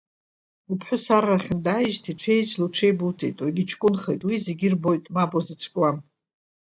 [0.71, 5.97] Уԥҳәыс аррахьынтә дааижьҭеи, цәеижьла уҽеибуҭеит, уагьыҷкәынхеит, уи зегьы ирбоит, мап узацәкуам!